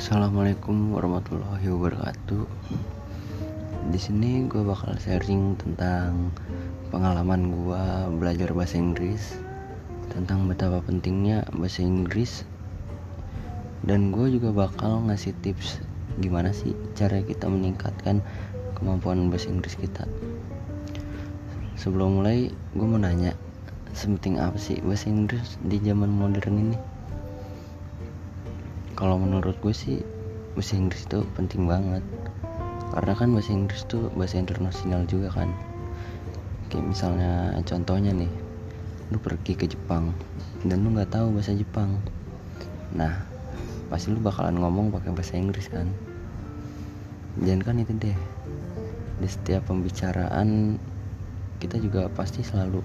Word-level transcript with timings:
Assalamualaikum 0.00 0.96
warahmatullahi 0.96 1.68
wabarakatuh. 1.68 2.48
Di 3.92 4.00
sini 4.00 4.48
gue 4.48 4.64
bakal 4.64 4.96
sharing 4.96 5.60
tentang 5.60 6.32
pengalaman 6.88 7.52
gue 7.52 7.84
belajar 8.16 8.48
bahasa 8.56 8.80
Inggris, 8.80 9.36
tentang 10.08 10.48
betapa 10.48 10.80
pentingnya 10.80 11.44
bahasa 11.52 11.84
Inggris, 11.84 12.48
dan 13.84 14.08
gue 14.08 14.40
juga 14.40 14.56
bakal 14.56 15.04
ngasih 15.04 15.36
tips 15.44 15.84
gimana 16.16 16.56
sih 16.56 16.72
cara 16.96 17.20
kita 17.20 17.52
meningkatkan 17.52 18.24
kemampuan 18.80 19.28
bahasa 19.28 19.52
Inggris 19.52 19.76
kita. 19.76 20.08
Sebelum 21.76 22.24
mulai, 22.24 22.48
gue 22.72 22.86
mau 22.88 22.96
nanya, 22.96 23.36
sepenting 23.92 24.40
apa 24.40 24.56
sih 24.56 24.80
bahasa 24.80 25.12
Inggris 25.12 25.60
di 25.60 25.76
zaman 25.84 26.08
modern 26.08 26.56
ini? 26.56 26.99
Kalau 29.00 29.16
menurut 29.16 29.56
gue 29.64 29.72
sih 29.72 30.04
bahasa 30.52 30.76
Inggris 30.76 31.08
itu 31.08 31.24
penting 31.32 31.64
banget. 31.64 32.04
Karena 32.92 33.16
kan 33.16 33.32
bahasa 33.32 33.56
Inggris 33.56 33.88
tuh 33.88 34.12
bahasa 34.12 34.36
internasional 34.36 35.08
juga 35.08 35.32
kan. 35.32 35.48
Kayak 36.68 36.84
misalnya 36.84 37.56
contohnya 37.64 38.12
nih 38.12 38.28
lu 39.08 39.16
pergi 39.16 39.56
ke 39.56 39.64
Jepang 39.64 40.12
dan 40.68 40.84
lu 40.84 40.92
nggak 40.92 41.16
tahu 41.16 41.32
bahasa 41.32 41.56
Jepang. 41.56 41.96
Nah 42.92 43.24
pasti 43.88 44.12
lu 44.12 44.20
bakalan 44.20 44.60
ngomong 44.60 44.92
pakai 44.92 45.16
bahasa 45.16 45.40
Inggris 45.40 45.72
kan. 45.72 45.88
Dan 47.40 47.64
kan 47.64 47.80
itu 47.80 47.96
deh. 47.96 48.18
Di 49.16 49.28
setiap 49.32 49.72
pembicaraan 49.72 50.76
kita 51.56 51.80
juga 51.80 52.12
pasti 52.12 52.44
selalu 52.44 52.84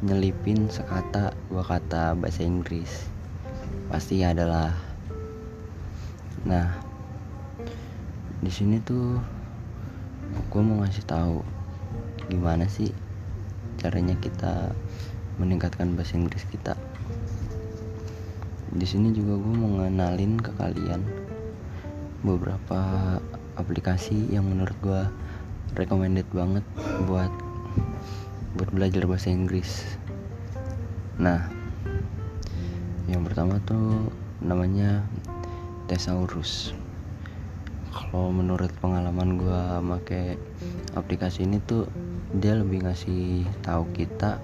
nyelipin 0.00 0.72
sekata 0.72 1.36
dua 1.52 1.60
kata 1.60 2.16
bahasa 2.16 2.40
Inggris. 2.40 3.04
Pasti 3.92 4.24
adalah 4.24 4.85
nah 6.46 6.70
di 8.38 8.50
sini 8.54 8.78
tuh 8.78 9.18
gue 10.46 10.62
mau 10.62 10.78
ngasih 10.78 11.02
tahu 11.02 11.42
gimana 12.30 12.70
sih 12.70 12.94
caranya 13.82 14.14
kita 14.18 14.70
meningkatkan 15.36 15.92
bahasa 15.92 16.16
Inggris 16.16 16.48
kita. 16.48 16.72
Di 18.72 18.86
sini 18.88 19.12
juga 19.12 19.36
gue 19.36 19.54
mau 19.56 19.80
ngenalin 19.80 20.40
ke 20.40 20.50
kalian 20.56 21.00
beberapa 22.24 22.80
aplikasi 23.56 24.32
yang 24.32 24.48
menurut 24.48 24.76
gue 24.80 25.02
recommended 25.76 26.26
banget 26.32 26.64
buat 27.04 27.30
buat 28.56 28.70
belajar 28.72 29.04
bahasa 29.04 29.28
Inggris. 29.28 29.84
Nah 31.20 31.46
yang 33.06 33.22
pertama 33.22 33.60
tuh 33.68 34.08
namanya 34.40 35.04
Thesaurus. 35.86 36.74
Kalau 37.94 38.34
menurut 38.34 38.74
pengalaman 38.82 39.38
gue 39.38 39.62
make 39.86 40.34
aplikasi 40.98 41.46
ini 41.46 41.62
tuh 41.62 41.86
dia 42.34 42.58
lebih 42.58 42.82
ngasih 42.82 43.46
tahu 43.62 43.86
kita 43.94 44.42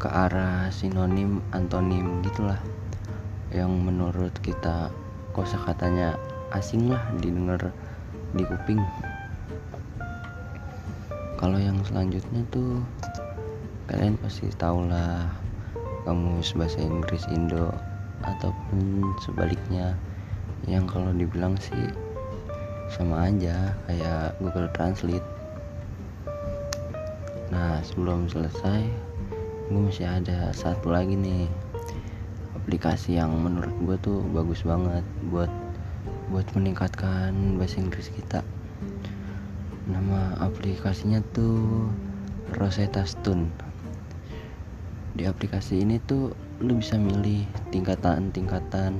ke 0.00 0.08
arah 0.08 0.72
sinonim 0.72 1.44
antonim 1.52 2.24
gitulah. 2.24 2.56
Yang 3.52 3.72
menurut 3.76 4.34
kita 4.40 4.88
kosa 5.36 5.60
katanya 5.60 6.16
asing 6.56 6.88
lah 6.88 7.04
didengar 7.20 7.68
di 8.32 8.48
kuping. 8.48 8.80
Kalau 11.36 11.60
yang 11.60 11.76
selanjutnya 11.84 12.48
tuh 12.48 12.80
kalian 13.92 14.16
pasti 14.24 14.48
tahu 14.56 14.88
lah 14.88 15.28
kamus 16.08 16.56
bahasa 16.56 16.80
Inggris 16.80 17.28
Indo 17.28 17.76
ataupun 18.72 19.12
sebaliknya. 19.20 19.92
Yang 20.64 20.96
kalau 20.96 21.12
dibilang 21.12 21.60
sih 21.60 21.92
sama 22.88 23.28
aja 23.28 23.76
kayak 23.84 24.32
Google 24.40 24.72
Translate. 24.72 25.28
Nah 27.52 27.84
sebelum 27.84 28.32
selesai 28.32 28.88
gue 29.68 29.80
masih 29.80 30.08
ada 30.08 30.48
satu 30.56 30.88
lagi 30.88 31.12
nih. 31.12 31.52
Aplikasi 32.56 33.20
yang 33.20 33.34
menurut 33.44 33.74
gue 33.84 33.96
tuh 34.00 34.18
bagus 34.32 34.64
banget 34.64 35.04
buat 35.28 35.50
buat 36.32 36.46
meningkatkan 36.56 37.60
bahasa 37.60 37.76
Inggris 37.76 38.08
kita. 38.08 38.40
Nama 39.84 40.38
aplikasinya 40.40 41.20
tuh 41.36 41.90
Rosetta 42.56 43.04
Stone. 43.04 43.50
Di 45.12 45.28
aplikasi 45.28 45.84
ini 45.84 46.00
tuh 46.06 46.32
lu 46.62 46.78
bisa 46.78 46.94
milih 46.94 47.42
tingkatan-tingkatan 47.74 48.94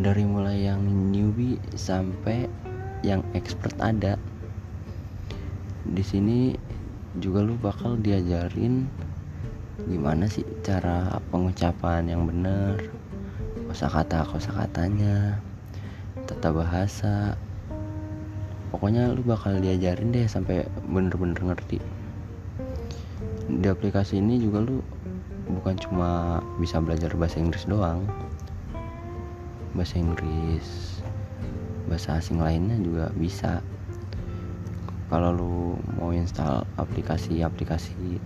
dari 0.00 0.24
mulai 0.24 0.64
yang 0.64 0.80
newbie 1.12 1.60
sampai 1.76 2.48
yang 3.04 3.20
expert 3.36 3.76
ada. 3.84 4.16
Di 5.84 6.00
sini 6.00 6.56
juga 7.20 7.44
lu 7.44 7.60
bakal 7.60 8.00
diajarin 8.00 8.88
gimana 9.84 10.24
sih 10.24 10.46
cara 10.64 11.20
pengucapan 11.28 12.08
yang 12.08 12.24
benar 12.24 12.80
kosakata 13.68 14.24
kosakatanya 14.24 15.36
tata 16.24 16.48
bahasa. 16.48 17.36
Pokoknya 18.72 19.12
lu 19.12 19.20
bakal 19.20 19.60
diajarin 19.60 20.16
deh 20.16 20.24
sampai 20.24 20.64
bener-bener 20.88 21.36
ngerti. 21.44 21.76
Di 23.52 23.68
aplikasi 23.68 24.18
ini 24.18 24.40
juga 24.40 24.64
lu 24.64 24.80
bukan 25.48 25.76
cuma 25.76 26.40
bisa 26.56 26.80
belajar 26.80 27.12
bahasa 27.16 27.40
Inggris 27.40 27.68
doang. 27.68 28.08
Bahasa 29.76 30.00
Inggris 30.00 30.94
bahasa 31.84 32.16
asing 32.16 32.40
lainnya 32.40 32.80
juga 32.80 33.12
bisa. 33.16 33.60
Kalau 35.12 35.36
lu 35.36 35.56
mau 36.00 36.10
install 36.16 36.64
aplikasi-aplikasi 36.80 38.18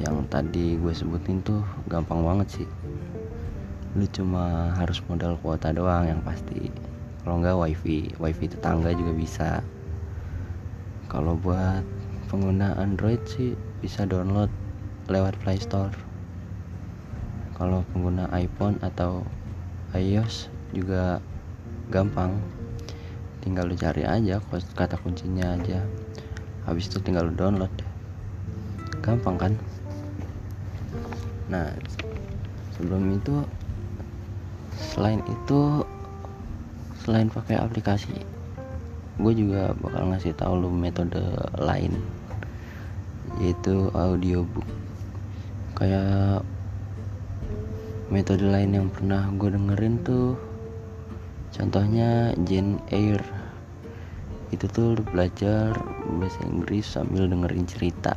yang 0.00 0.24
tadi 0.32 0.80
gue 0.80 0.94
sebutin 0.94 1.44
tuh 1.44 1.60
gampang 1.90 2.24
banget 2.24 2.62
sih. 2.62 2.68
Lu 3.92 4.08
cuma 4.08 4.72
harus 4.78 5.04
modal 5.06 5.36
kuota 5.44 5.74
doang 5.74 6.08
yang 6.08 6.20
pasti. 6.24 6.72
Kalau 7.22 7.44
enggak 7.44 7.60
wifi 7.60 8.08
wifi 8.16 8.48
tetangga 8.48 8.96
juga 8.96 9.12
bisa. 9.12 9.50
Kalau 11.12 11.36
buat 11.36 11.84
pengguna 12.32 12.76
Android 12.80 13.20
sih 13.28 13.52
bisa 13.84 14.08
download 14.08 14.52
lewat 15.08 15.36
Play 15.40 15.60
Store 15.60 16.07
kalau 17.58 17.82
pengguna 17.90 18.30
iPhone 18.30 18.78
atau 18.80 19.26
iOS 19.92 20.48
juga 20.70 21.18
gampang. 21.90 22.38
Tinggal 23.42 23.68
lu 23.68 23.76
cari 23.76 24.06
aja 24.06 24.38
kata 24.78 24.96
kuncinya 25.02 25.58
aja. 25.58 25.82
Habis 26.64 26.88
itu 26.88 27.02
tinggal 27.02 27.28
lu 27.28 27.34
download 27.34 27.72
gampang 29.02 29.36
kan? 29.36 29.52
Nah 31.50 31.74
sebelum 32.78 33.18
itu 33.18 33.42
selain 34.78 35.18
itu 35.26 35.82
selain 37.02 37.26
pakai 37.26 37.58
aplikasi 37.58 38.14
gue 39.18 39.32
juga 39.34 39.74
bakal 39.82 40.14
ngasih 40.14 40.30
tahu 40.38 40.62
lu 40.62 40.70
metode 40.70 41.18
lain 41.58 41.90
yaitu 43.42 43.90
audiobook. 43.94 44.66
Kayak 45.74 46.46
metode 48.08 48.48
lain 48.48 48.72
yang 48.72 48.88
pernah 48.88 49.28
gue 49.36 49.52
dengerin 49.52 50.00
tuh 50.00 50.32
contohnya 51.52 52.32
Jane 52.40 52.80
Eyre. 52.88 53.20
Itu 54.48 54.64
tuh 54.72 54.96
lu 54.96 55.02
belajar 55.04 55.76
bahasa 56.16 56.40
Inggris 56.48 56.88
sambil 56.88 57.28
dengerin 57.28 57.68
cerita. 57.68 58.16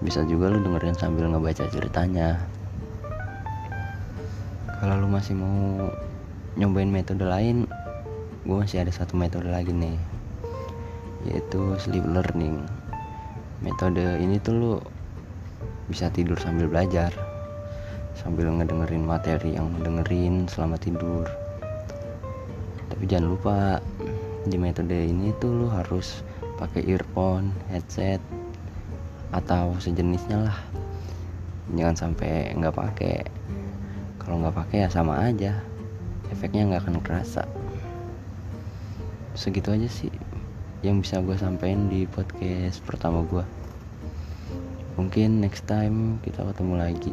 Bisa 0.00 0.24
juga 0.24 0.48
lu 0.48 0.64
dengerin 0.64 0.96
sambil 0.96 1.28
ngebaca 1.28 1.68
ceritanya. 1.68 2.40
Kalau 4.80 4.96
lu 4.96 5.12
masih 5.12 5.36
mau 5.36 5.92
nyobain 6.56 6.88
metode 6.88 7.28
lain 7.28 7.68
gue 8.48 8.56
masih 8.56 8.80
ada 8.80 8.88
satu 8.88 9.12
metode 9.12 9.52
lagi 9.52 9.76
nih 9.76 10.00
yaitu 11.28 11.76
sleep 11.76 12.08
learning. 12.08 12.64
Metode 13.60 14.16
ini 14.24 14.40
tuh 14.40 14.54
lu 14.56 14.72
bisa 15.92 16.08
tidur 16.08 16.40
sambil 16.40 16.64
belajar 16.64 17.29
sambil 18.16 18.50
ngedengerin 18.50 19.04
materi 19.04 19.54
yang 19.54 19.70
dengerin 19.82 20.48
selama 20.50 20.80
tidur. 20.80 21.26
Tapi 22.90 23.04
jangan 23.06 23.28
lupa 23.30 23.56
di 24.46 24.56
metode 24.56 24.94
ini 24.94 25.30
tuh 25.38 25.64
lu 25.64 25.66
harus 25.70 26.24
pakai 26.58 26.84
earphone 26.90 27.54
headset 27.70 28.18
atau 29.30 29.76
sejenisnya 29.78 30.50
lah. 30.50 30.58
Jangan 31.74 31.96
sampai 31.96 32.54
nggak 32.56 32.74
pakai. 32.74 33.16
Kalau 34.18 34.42
nggak 34.42 34.56
pakai 34.56 34.84
ya 34.84 34.88
sama 34.90 35.20
aja. 35.22 35.58
Efeknya 36.30 36.66
nggak 36.66 36.82
akan 36.86 36.98
kerasa. 37.02 37.46
Segitu 39.34 39.70
aja 39.70 39.86
sih 39.86 40.12
yang 40.80 41.04
bisa 41.04 41.20
gue 41.20 41.36
sampaikan 41.36 41.92
di 41.92 42.08
podcast 42.08 42.80
pertama 42.88 43.20
gue 43.28 43.44
mungkin 44.96 45.44
next 45.44 45.68
time 45.68 46.16
kita 46.24 46.40
ketemu 46.40 46.74
lagi 46.80 47.12